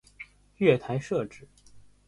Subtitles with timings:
[0.57, 1.47] 月台设置